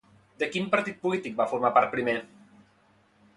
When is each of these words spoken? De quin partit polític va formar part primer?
De 0.43 0.45
quin 0.53 0.63
partit 0.75 0.97
polític 1.03 1.35
va 1.41 1.47
formar 1.51 1.71
part 1.77 1.93
primer? 1.93 2.17